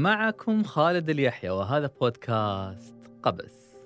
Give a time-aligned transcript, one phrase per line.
[0.00, 3.76] معكم خالد اليحيى وهذا بودكاست قبس.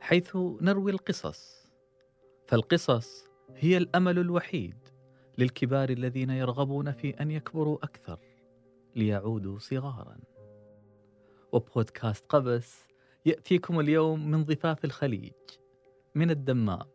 [0.00, 1.70] حيث نروي القصص.
[2.46, 3.24] فالقصص
[3.56, 4.76] هي الأمل الوحيد
[5.38, 8.18] للكبار الذين يرغبون في أن يكبروا أكثر
[8.96, 10.18] ليعودوا صغارا.
[11.52, 12.84] وبودكاست قبس
[13.26, 15.32] يأتيكم اليوم من ضفاف الخليج
[16.14, 16.86] من الدمام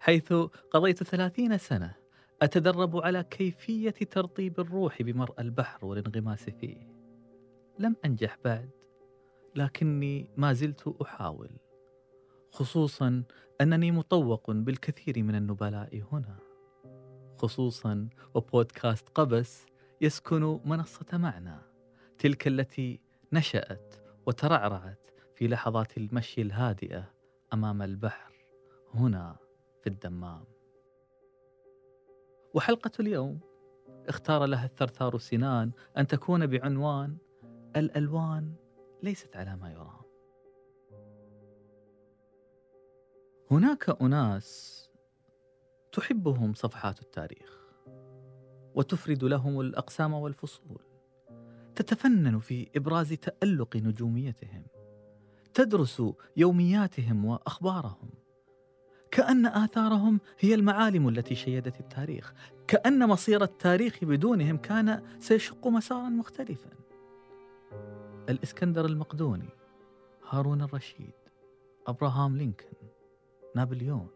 [0.00, 0.32] حيث
[0.70, 1.97] قضيت ثلاثين سنة
[2.42, 6.88] أتدرب على كيفية ترطيب الروح بمرأى البحر والانغماس فيه.
[7.78, 8.70] لم أنجح بعد
[9.54, 11.50] لكني ما زلت أحاول
[12.50, 13.22] خصوصا
[13.60, 16.38] أنني مطوق بالكثير من النبلاء هنا.
[17.36, 19.66] خصوصا وبودكاست قبس
[20.00, 21.58] يسكن منصة معنى
[22.18, 23.00] تلك التي
[23.32, 23.94] نشأت
[24.26, 27.12] وترعرعت في لحظات المشي الهادئة
[27.52, 28.32] أمام البحر
[28.94, 29.36] هنا
[29.82, 30.44] في الدمام.
[32.54, 33.40] وحلقة اليوم.
[34.08, 37.16] اختار لها الثرثار سنان أن تكون بعنوان
[37.76, 38.52] الألوان
[39.02, 40.02] ليست على ما يرام.
[43.50, 44.78] هناك أناس
[45.92, 47.58] تحبهم صفحات التاريخ
[48.74, 50.82] وتفرد لهم الأقسام والفصول.
[51.74, 54.66] تتفنن في إبراز تألق نجوميتهم
[55.54, 56.02] تدرس
[56.36, 58.10] يومياتهم وأخبارهم
[59.10, 62.34] كأن آثارهم هي المعالم التي شيدت التاريخ.
[62.66, 66.70] كأن مصير التاريخ بدونهم كان سيشق مسارا مختلفا.
[68.28, 69.48] الإسكندر المقدوني
[70.28, 71.12] هارون الرشيد
[71.86, 72.88] أبراهام لينكولن
[73.56, 74.08] نابليون.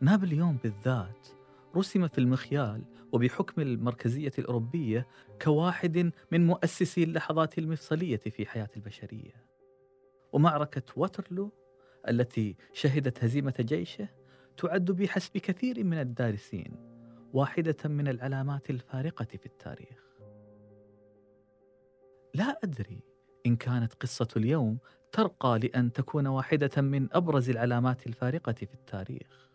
[0.00, 1.28] نابليون بالذات
[1.76, 5.06] رسم في المخيال وبحكم المركزية الأوروبية
[5.42, 9.46] كواحد من مؤسسي اللحظات المفصلية في حياة البشرية.
[10.32, 11.52] ومعركة واترلو
[12.08, 14.08] التي شهدت هزيمة جيشه
[14.56, 16.96] تعد بحسب كثير من الدارسين
[17.32, 20.06] واحدة من العلامات الفارقة في التاريخ.
[22.34, 23.02] لا أدري
[23.46, 24.78] إن كانت قصة اليوم
[25.12, 29.50] ترقى لأن تكون واحدة من أبرز العلامات الفارقة في التاريخ.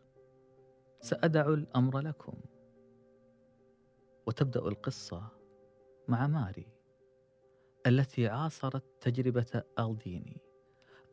[1.01, 2.33] سأدع الأمر لكم.
[4.27, 5.27] وتبدأ القصة
[6.07, 6.67] مع ماري
[7.87, 10.50] التي عاصرت تجربة ألديني.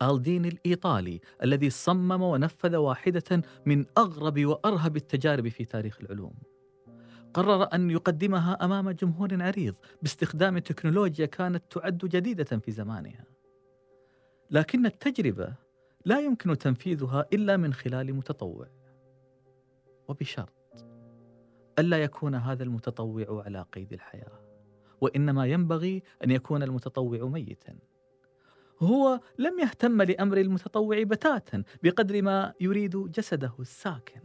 [0.02, 6.34] ألديني الإيطالي الذي صمم ونفذ واحدة من أغرب وأرهب التجارب في تاريخ العلوم.
[7.34, 13.24] قرر أن يقدمها أمام جمهور عريض باستخدام تكنولوجيا كانت تعد جديدة في زمانها.
[14.50, 15.54] لكن التجربة
[16.04, 18.66] لا يمكن تنفيذها إلا من خلال متطوع.
[20.08, 20.84] وبشرط
[21.78, 24.40] ألا يكون هذا المتطوع على قيد الحياة
[25.00, 27.78] وإنما ينبغي أن يكون المتطوع ميتا.
[28.80, 34.20] هو لم يهتم لأمر المتطوع بتاتا بقدر ما يريد جسده الساكن.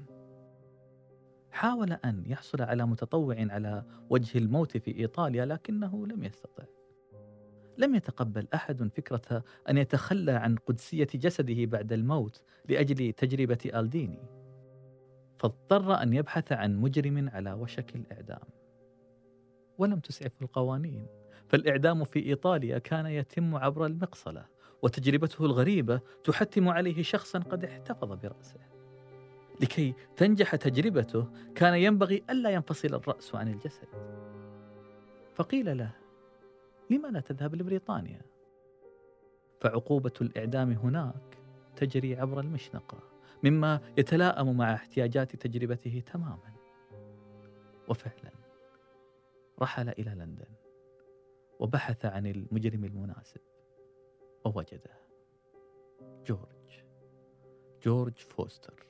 [1.52, 6.64] حاول أن يحصل على متطوع على وجه الموت في إيطاليا لكنه لم يستطع.
[7.78, 14.20] لم يتقبل أحد فكرة أن يتخلى عن قدسية جسده بعد الموت لأجل تجربة ألديني.
[15.38, 18.48] فاضطر أن يبحث عن مجرم على وشك الإعدام.
[19.78, 21.23] ولم تسعف القوانين.
[21.50, 24.46] فالإعدام في إيطاليا كان يتم عبر المقصلة
[24.82, 28.60] وتجربته الغريبة تحتم عليه شخصا قد احتفظ برأسه.
[29.62, 33.88] لكي تنجح تجربته كان ينبغي ألا ينفصل الرأس عن الجسد.
[35.34, 35.92] فقيل له
[36.90, 38.22] لما لا تذهب لبريطانيا؟
[39.62, 41.38] فعقوبة الإعدام هناك
[41.76, 42.98] تجري عبر المشنقة
[43.44, 46.54] مما يتلائم مع احتياجات تجربته تماما.
[47.88, 48.32] وفعلا
[49.62, 50.63] رحل إلى لندن.
[51.64, 53.42] وبحث عن المجرم المناسب
[54.46, 54.92] ووجده
[56.26, 56.84] جورج
[57.84, 58.86] جورج فوستر.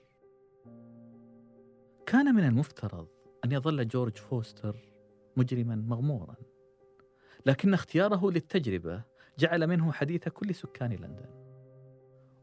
[2.06, 3.08] كان من المفترض
[3.46, 4.76] أن يظل جورج فوستر
[5.38, 6.36] مجرما مغمورا
[7.46, 9.04] لكن اختياره للتجربة
[9.40, 11.30] جعل منه حديث كل سكان لندن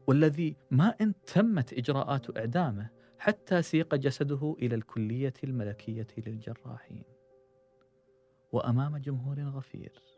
[0.07, 2.89] والذي ما إن تمت إجراءات إعدامه
[3.19, 7.03] حتى سيق جسده إلى الكلية الملكية للجراحين
[8.51, 10.10] وأمام جمهور غفير.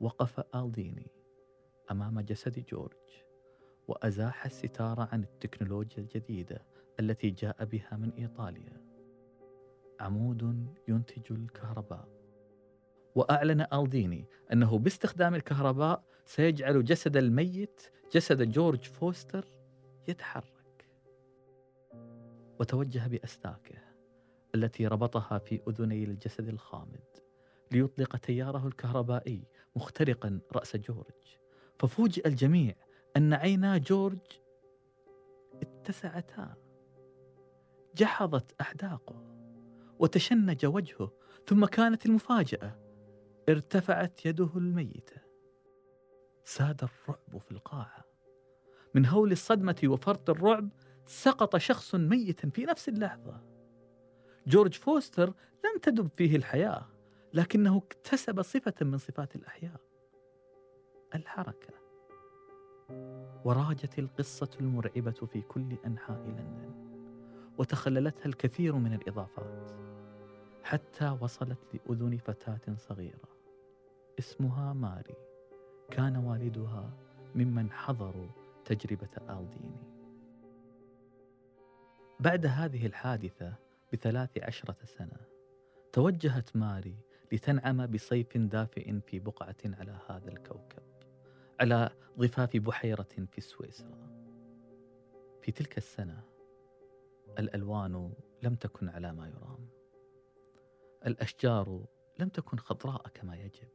[0.00, 1.10] وقف آلديني
[1.90, 3.22] أمام جسد جورج
[3.88, 6.66] وأزاح الستار عن التكنولوجيا الجديدة
[7.00, 8.84] التي جاء بها من إيطاليا.
[10.00, 12.08] عمود ينتج الكهرباء.
[13.14, 19.44] وأعلن ألديني أنه باستخدام الكهرباء سيجعل جسد الميت جسد جورج فوستر
[20.08, 20.88] يتحرك.
[22.60, 23.78] وتوجه بأسلاكه
[24.54, 27.04] التي ربطها في أذني الجسد الخامد
[27.72, 29.44] ليطلق تياره الكهربائي
[29.76, 31.38] مخترقا رأس جورج.
[31.78, 32.74] ففوجئ الجميع
[33.16, 34.18] أن عينا جورج
[35.62, 36.54] اتسعتا.
[37.94, 39.30] جحظت أحداقه
[39.98, 41.12] وتشنج وجهه
[41.46, 42.78] ثم كانت المفاجأة
[43.48, 45.16] ارتفعت يده الميتة.
[46.44, 48.04] ساد الرعب في القاعة.
[48.94, 50.68] من هول الصدمة وفرط الرعب
[51.06, 53.40] سقط شخص ميت في نفس اللحظة.
[54.46, 55.26] جورج فوستر
[55.64, 56.86] لم تدب فيه الحياة.
[57.34, 59.80] لكنه اكتسب صفة من صفات الأحياء.
[61.14, 61.74] الحركة.
[63.44, 66.70] وراجت القصة المرعبة في كل أنحاء لندن
[67.58, 69.70] وتخللتها الكثير من الإضافات
[70.62, 73.28] حتى وصلت لأذن فتاة صغيرة
[74.18, 75.16] اسمها ماري.
[75.90, 76.90] كان والدها
[77.34, 78.28] ممن حضروا
[78.64, 79.90] تجربة آلديني.
[82.20, 83.54] بعد هذه الحادثة
[83.92, 85.20] بثلاث عشرة سنة
[85.92, 86.96] توجهت ماري
[87.32, 90.82] لتنعم بصيف دافئ في بقعة على هذا الكوكب
[91.60, 94.10] على ضفاف بحيرة في سويسرا.
[95.42, 96.24] في تلك السنة
[97.38, 98.12] الألوان
[98.42, 99.68] لم تكن على ما يرام.
[101.06, 101.84] الأشجار
[102.18, 103.68] لم تكن خضراء كما يجب.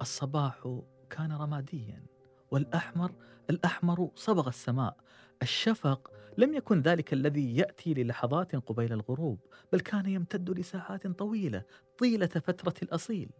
[0.00, 2.06] الصباح كان رماديا.
[2.50, 3.12] والأحمر
[3.50, 4.96] الأحمر صبغ السماء
[5.42, 9.38] الشفق لم يكن ذلك الذي يأتي للحظات قبيل الغروب
[9.72, 11.64] بل كان يمتد لساعات طويلة
[11.98, 13.30] طيلة فترة الأصيل.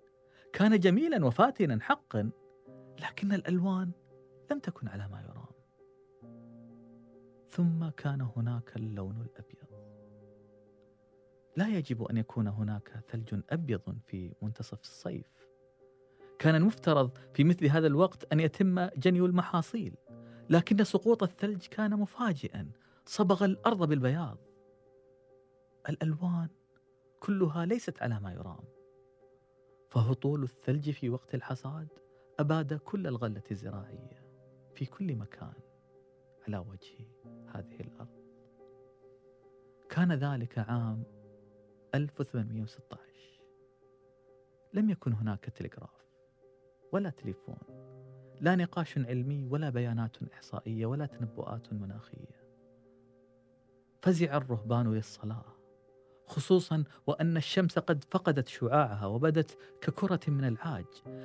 [0.52, 2.30] كان جميلا وفاتنا حقا
[3.00, 3.90] لكن الألوان
[4.50, 5.50] لم تكن على ما يرام.
[7.48, 9.70] ثم كان هناك اللون الأبيض.
[11.56, 15.39] لا يجب أن يكون هناك ثلج أبيض في منتصف الصيف.
[16.40, 19.94] كان المفترض في مثل هذا الوقت أن يتم جني المحاصيل
[20.50, 22.70] لكن سقوط الثلج كان مفاجئا
[23.06, 24.38] صبغ الأرض بالبياض.
[25.88, 26.48] الألوان
[27.20, 28.64] كلها ليست على ما يرام.
[29.90, 31.88] فهطول الثلج في وقت الحصاد
[32.38, 34.25] أباد كل الغلة الزراعية
[34.75, 35.54] في كل مكان
[36.48, 37.08] على وجه
[37.54, 38.20] هذه الأرض.
[39.88, 41.02] كان ذلك عام
[41.94, 43.00] 1816
[44.75, 46.00] لم يكن هناك تلغراف.
[46.92, 47.58] ولا تليفون
[48.40, 52.40] لا نقاش علمي ولا بيانات إحصائية ولا تنبؤات مناخية.
[54.02, 55.44] فزع الرهبان للصلاة
[56.26, 60.84] خصوصا وأن الشمس قد فقدت شعاعها وبدت ككرة من العاج.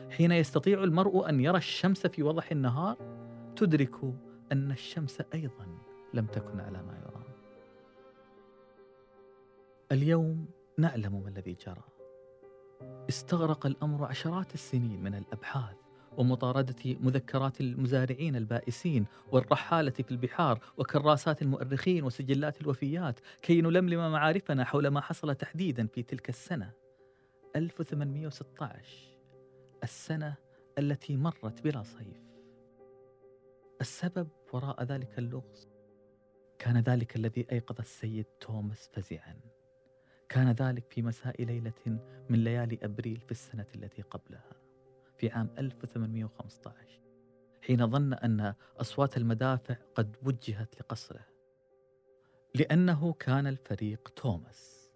[0.09, 2.97] حين يستطيع المرء أن يرى الشمس في وضح النهار
[3.55, 3.95] تدرك
[4.51, 5.67] أن الشمس أيضا
[6.13, 7.23] لم تكن على ما يرام.
[9.91, 10.45] اليوم
[10.77, 11.94] نعلم ما الذي جرى.
[13.09, 15.75] استغرق الأمر عشرات السنين من الأبحاث
[16.17, 24.87] ومطاردة مذكرات المزارعين البائسين والرحالة في البحار وكراسات المؤرخين وسجلات الوفيات كي نلملم معارفنا حول
[24.87, 26.71] ما حصل تحديدا في تلك السنة.
[27.55, 28.87] 1816
[29.83, 30.35] السنة
[30.77, 32.25] التي مرت بلا صيف.
[33.81, 35.69] السبب وراء ذلك اللغز.
[36.59, 39.35] كان ذلك الذي أيقظ السيد توماس فزعا
[40.29, 41.99] كان ذلك في مساء ليلة
[42.29, 44.51] من ليالي أبريل في السنة التي قبلها
[45.17, 46.99] في عام 1815
[47.61, 51.25] حين ظن أن أصوات المدافع قد وجهت لقصره.
[52.55, 54.89] لأنه كان الفريق توماس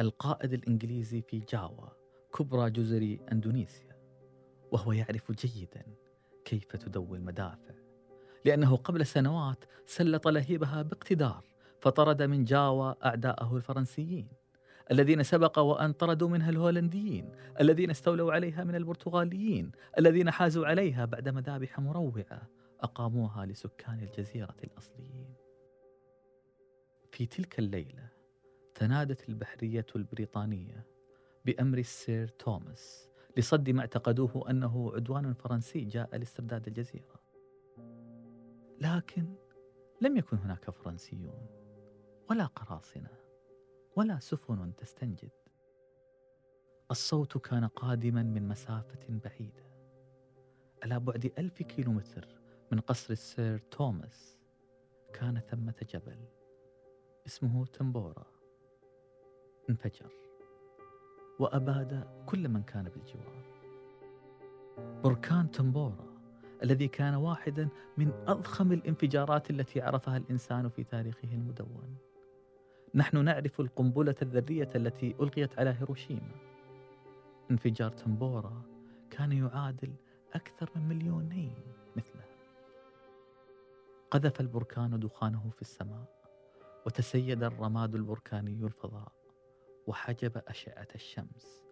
[0.00, 1.88] القائد الإنجليزي في جاوا
[2.38, 3.96] كبرى جزر أندونيسيا
[4.72, 5.82] وهو يعرف جيدا
[6.44, 7.74] كيف تدوي المدافع.
[8.44, 11.44] لأنه قبل سنوات سلط لهيبها باقتدار
[11.80, 14.28] فطرد من جاوا أعداءه الفرنسيين.
[14.92, 21.28] الذين سبق وأن طردوا منها الهولنديين الذين استولوا عليها من البرتغاليين الذين حازوا عليها بعد
[21.28, 22.48] مذابح مروعة
[22.80, 25.34] أقاموها لسكان الجزيرة الأصليين.
[27.12, 28.08] في تلك الليلة
[28.74, 30.86] تنادت البحرية البريطانية
[31.44, 37.22] بأمر السير توماس لصد ما اعتقدوه أنه عدوان فرنسي جاء لاسترداد الجزيرة.
[38.80, 39.34] لكن
[40.00, 41.46] لم يكن هناك فرنسيون
[42.30, 43.21] ولا قراصنة.
[43.96, 45.30] ولا سفن تستنجد.
[46.90, 49.64] الصوت كان قادما من مسافة بعيدة.
[50.82, 52.28] على بعد ألف كيلومتر
[52.72, 54.38] من قصر السير توماس
[55.12, 56.18] كان ثمة جبل
[57.26, 58.26] اسمه تمبورا.
[59.70, 60.12] انفجر
[61.38, 63.44] وأباد كل من كان بالجوار.
[65.04, 66.12] بركان تمبورا
[66.62, 71.96] الذي كان واحدا من أضخم الانفجارات التي عرفها الإنسان في تاريخه المدون.
[72.94, 76.34] نحن نعرف القنبلة الذرية التي ألقيت على هيروشيما.
[77.50, 78.62] انفجار تمبورا
[79.10, 79.94] كان يعادل
[80.34, 81.54] أكثر من مليونين
[81.96, 82.24] مثله
[84.10, 86.22] قذف البركان دخانه في السماء
[86.86, 89.12] وتسيد الرماد البركاني الفضاء
[89.86, 91.64] وحجب أشعة الشمس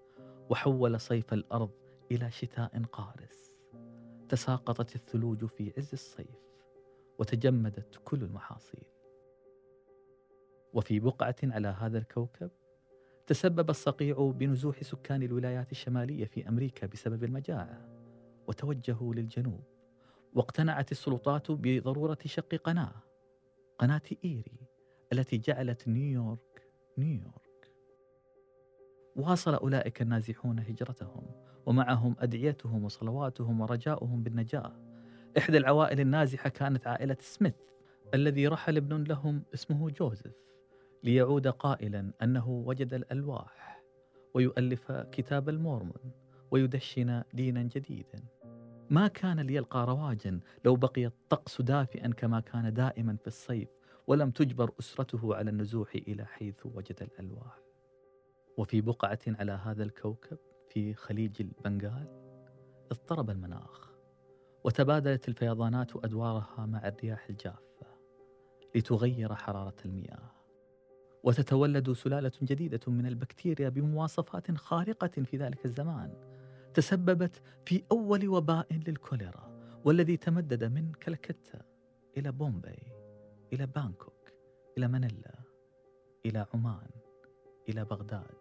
[0.50, 1.70] وحول صيف الأرض
[2.10, 3.56] إلى شتاء قارس.
[4.28, 6.38] تساقطت الثلوج في عز الصيف
[7.18, 8.89] وتجمدت كل المحاصيل.
[10.72, 12.50] وفي بقعة على هذا الكوكب
[13.26, 17.88] تسبب الصقيع بنزوح سكان الولايات الشمالية في أمريكا بسبب المجاعة
[18.46, 19.64] وتوجهوا للجنوب
[20.34, 22.92] واقتنعت السلطات بضرورة شق قناة
[23.78, 24.66] قناة إيري
[25.12, 27.72] التي جعلت نيويورك نيويورك.
[29.16, 31.26] واصل أولئك النازحون هجرتهم
[31.66, 34.72] ومعهم أدعيتهم وصلواتهم ورجاؤهم بالنجاة.
[35.38, 37.54] إحدى العوائل النازحة كانت عائلة سميث
[38.14, 40.50] الذي رحل ابن لهم اسمه جوزيف.
[41.04, 43.83] ليعود قائلا أنه وجد الألواح
[44.35, 46.12] ويؤلف كتاب المورمون
[46.50, 48.25] ويدشن دينا جديدا.
[48.90, 53.69] ما كان ليلقى رواجا لو بقي الطقس دافئا كما كان دائما في الصيف
[54.07, 57.59] ولم تجبر أسرته على النزوح إلى حيث وجد الألواح.
[58.59, 60.38] وفي بقعة على هذا الكوكب
[60.69, 62.07] في خليج البنغال
[62.90, 63.90] اضطرب المناخ
[64.64, 67.87] وتبادلت الفيضانات أدوارها مع الرياح الجافة
[68.75, 70.39] لتغير حرارة المياه.
[71.24, 76.14] وتتولد سلالة جديدة من البكتيريا بمواصفات خارقة في ذلك الزمان
[76.74, 79.50] تسببت في أول وباء للكوليرا
[79.84, 81.58] والذي تمدد من كلكتة
[82.16, 82.78] إلى بومباي
[83.52, 84.32] إلى بانكوك
[84.78, 85.34] إلى مانيلا
[86.26, 86.90] إلى عمان
[87.68, 88.34] إلى بغداد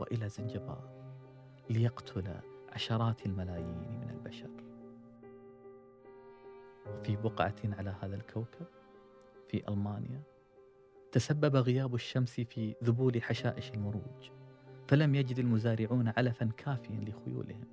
[0.00, 0.98] وإلى زنجبار
[1.70, 2.34] ليقتل
[2.68, 4.50] عشرات الملايين من البشر.
[6.86, 8.66] وفي بقعة على هذا الكوكب
[9.48, 10.22] في ألمانيا
[11.12, 14.30] تسبب غياب الشمس في ذبول حشائش المروج
[14.88, 17.64] فلم يجد المزارعون علفا كافيا لخيولهم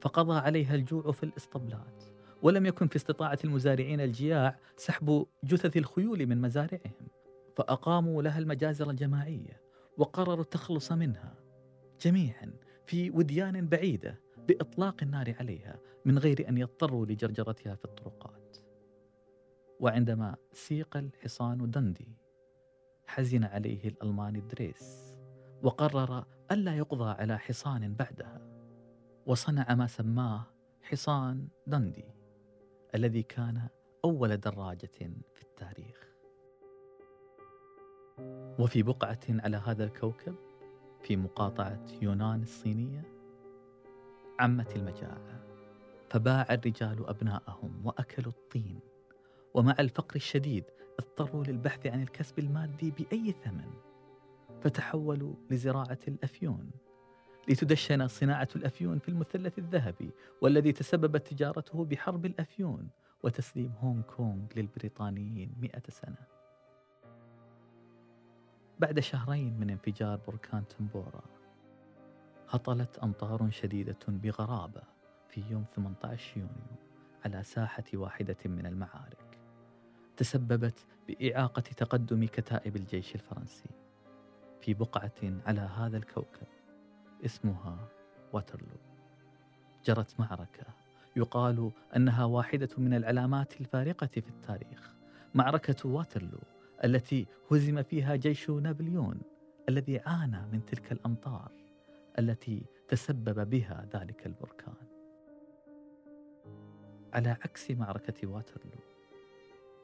[0.00, 2.04] فقضى عليها الجوع في الاسطبلات
[2.42, 7.08] ولم يكن في استطاعة المزارعين الجياع سحب جثث الخيول من مزارعهم
[7.56, 9.60] فأقاموا لها المجازر الجماعية
[9.98, 11.34] وقرروا التخلص منها
[12.00, 12.52] جميعا
[12.86, 18.56] في وديان بعيدة بإطلاق النار عليها من غير أن يضطروا لجرجرتها في الطرقات.
[19.80, 22.17] وعندما سيق الحصان دندي
[23.08, 25.14] حزن عليه الألماني دريس
[25.62, 28.40] وقرر ألا يقضى على حصان بعدها
[29.26, 30.46] وصنع ما سماه
[30.82, 32.04] حصان دندي
[32.94, 33.68] الذي كان
[34.04, 36.08] أول دراجة في التاريخ.
[38.58, 40.34] وفي بقعة على هذا الكوكب
[41.02, 43.02] في مقاطعة يونان الصينية
[44.40, 45.44] عمت المجاعة
[46.10, 48.80] فباع الرجال أبناءهم وأكلوا الطين
[49.54, 50.64] ومع الفقر الشديد
[50.98, 53.70] اضطروا للبحث عن الكسب المادي بأي ثمن.
[54.60, 56.70] فتحولوا لزراعة الأفيون.
[57.48, 62.88] لتدشن صناعة الأفيون في المثلث الذهبي والذي تسببت تجارته بحرب الأفيون
[63.22, 66.26] وتسليم هونغ كونغ للبريطانيين مئة سنة.
[68.78, 71.22] بعد شهرين من انفجار بركان تمبورا
[72.48, 74.82] هطلت أمطار شديدة بغرابة
[75.28, 76.76] في يوم 18 يونيو
[77.24, 79.27] على ساحة واحدة من المعارك.
[80.18, 83.70] تسببت بإعاقة تقدم كتائب الجيش الفرنسي
[84.60, 86.46] في بقعة على هذا الكوكب
[87.24, 87.88] اسمها
[88.32, 88.76] واترلو.
[89.84, 90.66] جرت معركة
[91.16, 94.94] يقال أنها واحدة من العلامات الفارقة في التاريخ
[95.34, 96.40] معركة واترلو
[96.84, 99.20] التي هزم فيها جيش نابليون
[99.68, 101.52] الذي عانى من تلك الأمطار
[102.18, 104.74] التي تسبب بها ذلك البركان.
[107.14, 108.87] على عكس معركة واترلو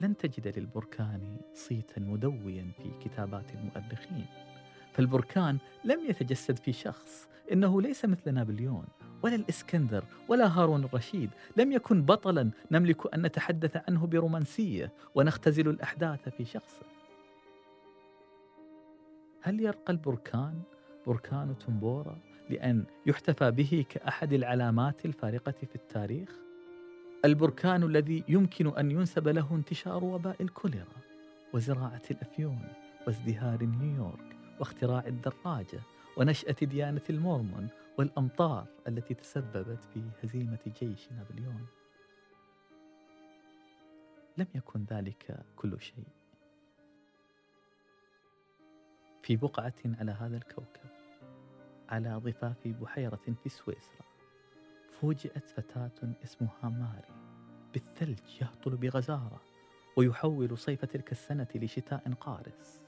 [0.01, 4.27] لن تجد للبركان صيتا مدويا في كتابات المؤرخين
[4.93, 8.85] فالبركان لم يتجسد في شخص إنه ليس مثل نابليون
[9.23, 11.31] ولا الإسكندر ولا هارون الرشيد.
[11.57, 16.87] لم يكن بطلا نملك أن نتحدث عنه برومانسية ونختزل الأحداث في شخصه
[19.43, 20.63] هل يرقى البركان
[21.07, 22.19] بركان تنبورا
[22.51, 26.31] لأن يحتفى به كأحد العلامات الفارقة في التاريخ؟
[27.25, 30.97] البركان الذي يمكن أن ينسب له انتشار وباء الكوليرا
[31.55, 32.69] وزراعة الأفيون
[33.07, 35.81] وازدهار نيويورك واختراع الدراجة
[36.17, 41.67] ونشأة ديانة المورمون والأمطار التي تسببت في هزيمة جيش نابليون.
[44.39, 46.05] لم يكن ذلك كل شيء.
[49.23, 50.91] في بقعة على هذا الكوكب
[51.89, 54.14] على ضفاف بحيرة في سويسرا
[55.01, 57.15] فوجئت فتاة اسمها ماري
[57.73, 59.41] بالثلج يهطل بغزارة
[59.97, 62.81] ويحول صيف تلك السنة لشتاء قارس.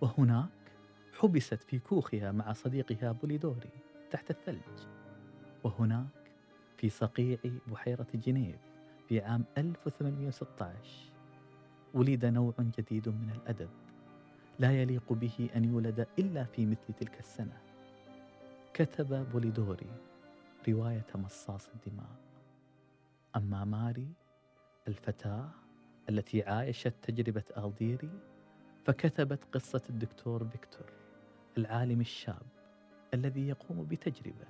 [0.00, 0.48] وهناك
[1.12, 3.70] حبست في كوخها مع صديقها بوليدوري
[4.10, 4.86] تحت الثلج.
[5.64, 6.32] وهناك
[6.76, 8.60] في صقيع بحيرة جنيف
[9.08, 11.12] في عام 1816
[11.94, 13.70] ولد نوع جديد من الأدب
[14.58, 17.58] لا يليق به أن يولد إلا في مثل تلك السنة.
[18.74, 20.11] كتب بوليدوري
[20.68, 22.16] رواية مصاص الدماء.
[23.36, 24.08] أما ماري
[24.88, 25.48] الفتاة
[26.08, 28.10] التي عايشت تجربة ألديري
[28.84, 30.92] فكتبت قصة الدكتور فيكتور
[31.58, 32.42] العالم الشاب
[33.14, 34.46] الذي يقوم بتجربة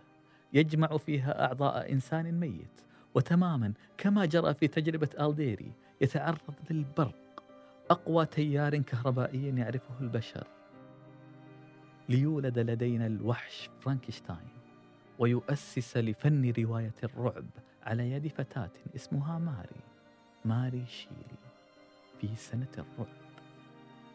[0.52, 2.80] يجمع فيها أعضاء إنسان ميت
[3.14, 7.44] وتماما كما جرى في تجربة ألديني يتعرض للبرق
[7.90, 10.46] أقوى تيار كهربائي يعرفه البشر.
[12.08, 14.61] ليولد لدينا الوحش فرانكشتاين.
[15.22, 17.44] ويؤسس لفن رواية الرعب
[17.82, 19.80] على يد فتاة اسمها ماري
[20.44, 21.38] ماري شيلي
[22.20, 23.16] في سنة الرعب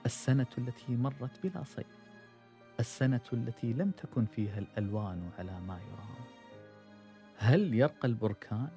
[0.06, 1.98] السنة التي مرت بلا صيف
[2.80, 6.26] السنة التي لم تكن فيها الألوان على ما يرام
[7.38, 8.70] هل يرقى البركان؟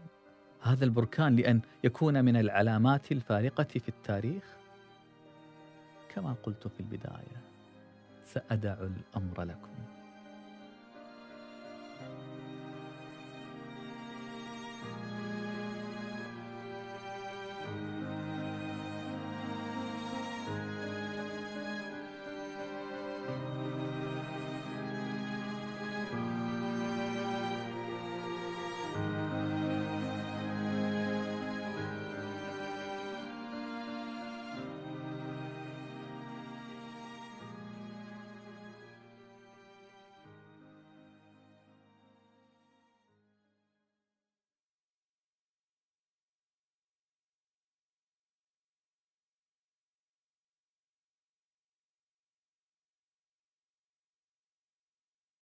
[0.62, 4.44] هذا البركان لأن يكون من العلامات الفارقة في التاريخ؟
[6.14, 7.40] كما قلت في البداية
[8.24, 9.79] سأدع الأمر لكم